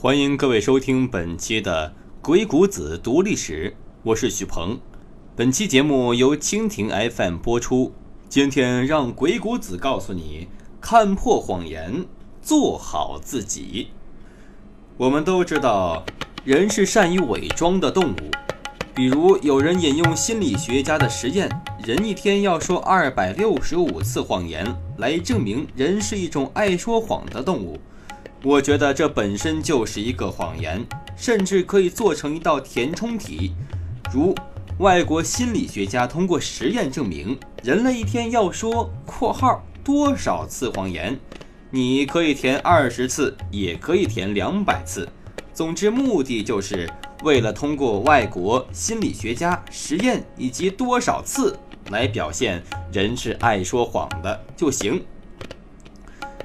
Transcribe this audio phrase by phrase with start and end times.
[0.00, 1.92] 欢迎各位收听本期的
[2.24, 3.70] 《鬼谷子读历史》，
[4.04, 4.78] 我是许鹏。
[5.34, 7.92] 本期节目由蜻蜓 FM 播出。
[8.28, 10.46] 今天让鬼谷子告诉你：
[10.80, 12.06] 看破谎言，
[12.40, 13.88] 做好自己。
[14.96, 16.04] 我们都知道，
[16.44, 18.30] 人是善于伪装的动物。
[18.94, 21.50] 比如，有人引用心理学家的实验，
[21.84, 24.64] 人一天要说二百六十五次谎言，
[24.98, 27.80] 来证明人是一种爱说谎的动物。
[28.44, 30.86] 我觉得这本身就是一个谎言，
[31.16, 33.52] 甚至可以做成一道填充题。
[34.12, 34.32] 如
[34.78, 41.18] 外国心理学家通过实验证明，人类一天要说（括号多少次谎言），
[41.68, 45.08] 你可以填二十次，也可以填两百次。
[45.52, 46.88] 总之，目的就是
[47.24, 51.58] 为了通过外国心理学家实验以及多少次
[51.90, 55.02] 来表现人是爱说谎的就行。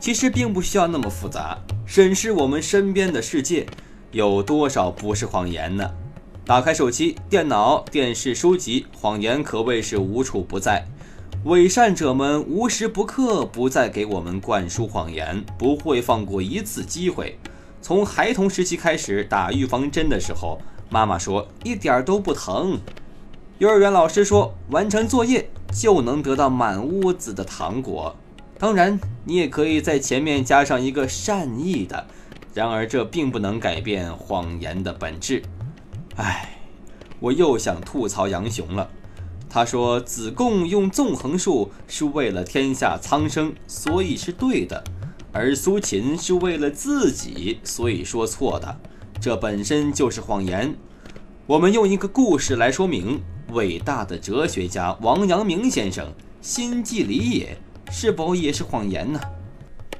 [0.00, 1.56] 其实并不需要那么复杂。
[1.86, 3.64] 审视我们身边的世界，
[4.10, 5.88] 有多少不是谎言呢？
[6.44, 10.84] 打开手机、电脑、电视、书籍，谎言可谓是无处不在。
[11.44, 17.38] 伪善者们无时不刻不在给我们灌输谎言，不会放过一次机会。
[17.80, 22.78] 从孩童时期开始打预防针的时候，妈妈说一点都不疼；
[23.58, 28.16] 幼儿园老师说完成作业就能得到满屋子的糖果。
[28.58, 32.06] 当然，你也可以在前面加上一个善意的，
[32.54, 35.42] 然而这并不能改变谎言的本质。
[36.16, 36.58] 唉，
[37.20, 38.88] 我又想吐槽杨雄了。
[39.48, 44.82] 他说子贡用纵横术是为了天下苍生，所以是对的；
[45.32, 48.80] 而苏秦是为了自己，所以说错的。
[49.20, 50.74] 这本身就是谎言。
[51.46, 53.20] 我们用一个故事来说明：
[53.52, 57.58] 伟大的哲学家王阳明先生心计理也。
[57.90, 59.20] 是否也是谎言呢？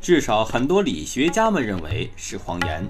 [0.00, 2.86] 至少很多理学家们认为是谎言。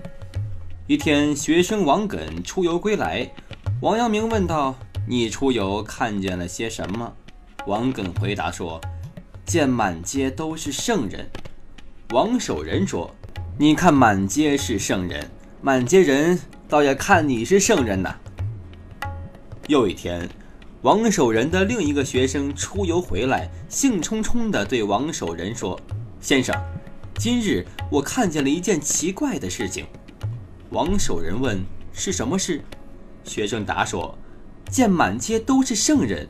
[0.87, 3.31] 一天，学生王艮出游归来，
[3.81, 4.75] 王阳明问道
[5.07, 7.13] ：“你出游看见了些什么？”
[7.67, 8.81] 王艮回答说
[9.47, 11.31] ：“见满街都是圣人。”
[12.11, 13.15] 王守仁说
[13.59, 15.31] ：“你看满街是圣人，
[15.63, 18.17] 满街人倒也看你是圣人呐。”
[19.69, 20.29] 又一天。
[20.85, 25.81] 王守仁的另一个学生出游回来，兴冲冲地对王守仁说
[26.21, 26.55] ：“先生，
[27.15, 29.87] 今日我看见了一件奇怪的事情。”
[30.69, 31.59] 王守仁问
[31.91, 32.63] ：“是什么事？”
[33.25, 34.15] 学生答说
[34.69, 36.29] ：“见满街都是圣人。”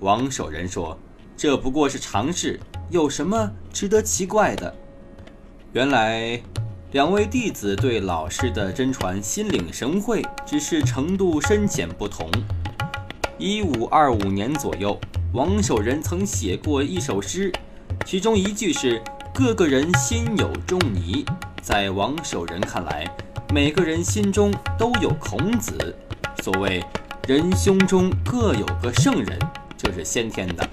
[0.00, 0.98] 王守仁说
[1.36, 2.58] ：“这不过是常事，
[2.90, 4.74] 有什么值得奇怪的？”
[5.72, 6.42] 原来，
[6.90, 12.28] 两位弟子对老师的真传心领神会，只是程度深浅不同。
[13.38, 14.98] 一五二五年左右，
[15.34, 17.52] 王守仁曾写过一首诗，
[18.06, 19.02] 其中一句是
[19.34, 21.22] “个个人心有仲尼”。
[21.60, 23.06] 在王守仁看来，
[23.52, 25.94] 每个人心中都有孔子。
[26.42, 26.82] 所谓
[27.28, 29.38] “人胸中各有个圣人”，
[29.76, 30.66] 这是先天的。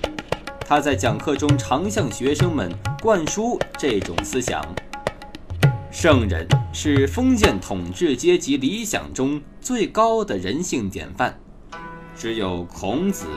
[0.61, 2.71] 他在讲课中常向学生们
[3.01, 4.63] 灌输这种思想：
[5.91, 11.37] 圣人是封建统治阶级理想中最高的人性典范。
[12.23, 13.27] 只有孔子、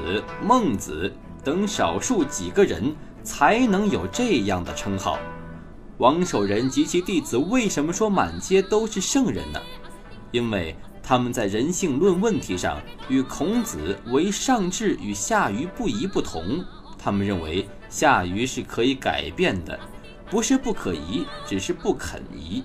[0.41, 5.19] 孟子等少数几个人才能有这样的称号。
[5.99, 9.61] 王守仁及其弟子为什么说满街都是圣人呢？
[10.31, 16.65] 因为他们在人性论问题上与孔子为上智与下愚不疑不同。
[16.97, 19.77] 他们认为下愚是可以改变的，
[20.31, 22.63] 不是不可移，只是不肯移。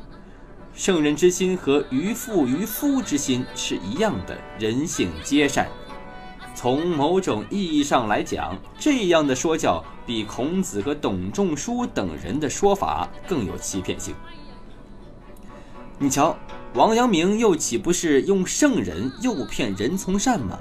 [0.72, 5.68] 圣人之心和愚妇愚夫之心是一样的，人性皆善。
[6.62, 14.14] 从某种意义上来讲，这样的说教比孔子和董仲舒等人的说法更有欺骗性。
[15.98, 16.38] 你瞧，
[16.76, 20.60] 王阳明又岂不是用圣人诱骗人从善吗？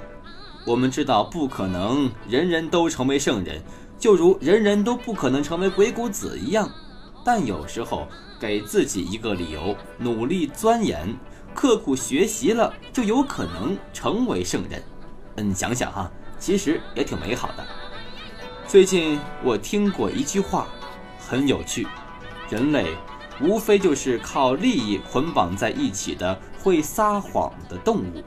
[0.65, 3.61] 我们知道不可能人人都成为圣人，
[3.99, 6.67] 就如人人都不可能成为鬼谷子一样。
[7.23, 8.07] 但有时候
[8.39, 11.15] 给自己一个理由，努力钻研、
[11.53, 14.81] 刻苦学习了，就有可能成为圣人。
[15.37, 17.65] 嗯，想想哈，其实也挺美好的。
[18.67, 20.67] 最近我听过一句话，
[21.19, 21.87] 很有趣：
[22.49, 22.87] 人类
[23.41, 28.23] 无非就是靠利益捆绑在一起的会撒谎的动物。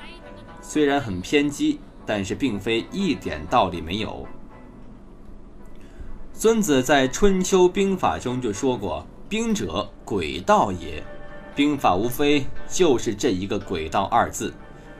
[0.60, 4.26] 虽然很偏激，但是并非一点道理没有。
[6.32, 11.02] 孙子在《春秋兵法》中就说过：“兵者，诡道也。”
[11.54, 14.52] 兵法无非就是这一个“诡道”二字。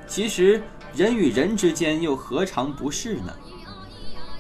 [0.07, 0.63] 其实。
[0.97, 3.33] 人与人之间又何尝不是呢？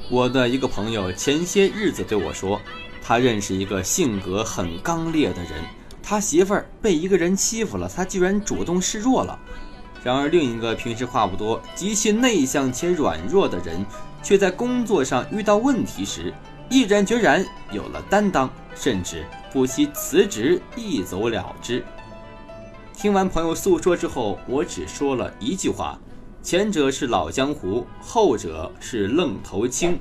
[0.09, 2.61] 我的一个朋友前些日子对我说，
[3.03, 5.65] 他认识一个性格很刚烈的人，
[6.01, 9.37] 他媳妇儿被一个人欺负了，他居然主动示弱了。
[10.05, 13.85] 然而，另一个平时话不多、极其内向且软弱的人，
[14.23, 16.33] 却在工作上遇到问题时，
[16.71, 21.85] 毅然决然有了担当，甚至不惜辞职一走了之。
[22.97, 25.99] 听完朋友诉说之后，我只说了一句话：
[26.45, 29.99] 前者是老江湖，后者是愣头青。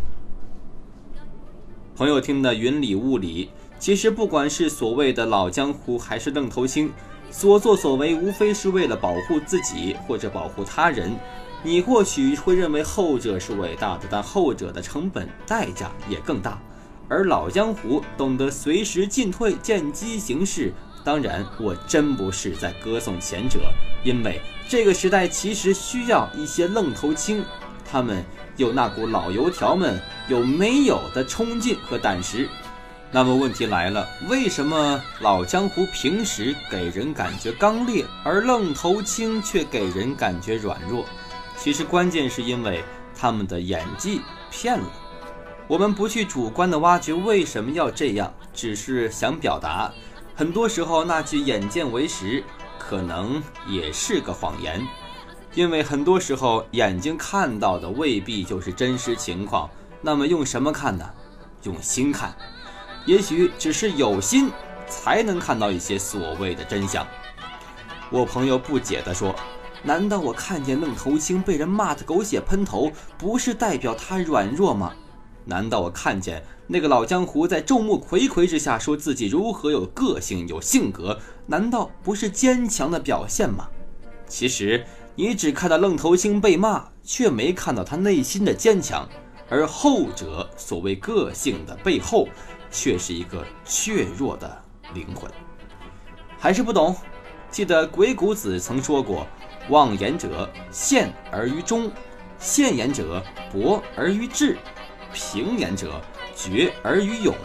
[1.95, 3.49] 朋友听得云里雾里。
[3.79, 6.91] 其实，不管是所谓的老江湖，还是愣头青，
[7.31, 11.13] 所作所为无非是为了保护自己或者保护他人。
[11.63, 16.61] 你或许会认为后者是伟大的，但后者的成本代价也更大。
[17.07, 20.73] 而老江湖懂得随时进退，见机行事。
[21.03, 23.59] 当然，我真不是在歌颂前者，
[24.03, 24.39] 因为
[24.69, 27.43] 这个时代其实需要一些愣头青，
[27.83, 28.23] 他们
[28.55, 32.47] 有那股老油条们有没有的冲劲和胆识。
[33.11, 41.05] 那么问题来了，为什么老江湖平时给人感觉刚烈，而愣头青却给人感觉软弱？
[41.57, 42.83] 其实关键是因为
[43.15, 44.85] 他们的演技骗了。
[45.67, 49.93] 我们不去主观的挖掘为什么要这样，只是想表达，
[50.35, 52.43] 很多时候那句“眼见为实”
[52.79, 54.85] 可能也是个谎言，
[55.53, 59.69] 因为很多时候眼睛看到的未必就是真实情况。
[60.01, 61.07] 那么用什么看呢？
[61.61, 62.35] 用心看。
[63.05, 64.49] 也许只是有心，
[64.87, 67.05] 才能看到一些所谓的真相。
[68.09, 69.35] 我朋友不解地说
[69.83, 74.93] ：“难道我看见愣头青被人骂得狗血喷头，不是代表他软弱吗？
[75.45, 83.67] 难道我看见那个老江湖在众目睽睽之下说自己如何有个性、有性格，难道不是坚强的表现吗？
[84.27, 84.85] 其实
[85.15, 89.07] 你只看到愣头青被骂，却没看到他内心的坚强，
[89.49, 92.27] 而后者所谓个性的背后。”
[92.75, 94.63] 却是一个怯弱的
[94.95, 95.29] 灵魂，
[96.39, 96.95] 还是不懂？
[97.51, 99.27] 记得鬼谷子曾说过
[99.69, 101.91] ：“妄言者陷而于中，
[102.39, 104.57] 陷言者博而于智，
[105.13, 106.01] 平言者
[106.35, 107.35] 决而于勇，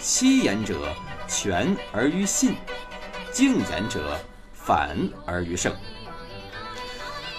[0.00, 0.92] 欺言者
[1.28, 2.54] 全而于信，
[3.32, 4.18] 静言者
[4.52, 5.72] 反而于胜。”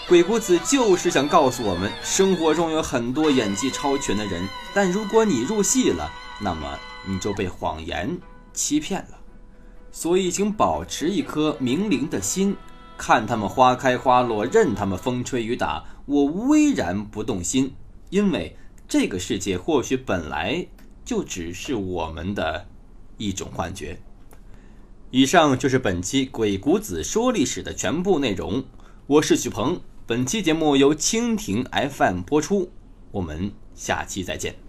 [0.08, 6.10] 鬼谷子就是想告诉我们：生活中有很多演技超群的人，但如果你入戏了，
[6.40, 6.80] 那么。
[7.10, 8.18] 你就被谎言
[8.52, 9.18] 欺骗了，
[9.94, 12.54] 所以请保持一颗明灵的心，
[12.98, 17.74] 看他们花开花落，任他们风吹雨打，我巍然不动心，
[18.10, 18.58] 因为
[18.88, 20.66] 这个世界或许本来
[21.04, 22.68] 就只是我们的
[23.18, 24.00] 一种幻觉。
[25.12, 28.64] 以上就是本期《鬼谷子说历史》的全部内容，
[29.08, 32.72] 我是许鹏，本期节目由蜻蜓 FM 播出，
[33.12, 34.67] 我们下期再见。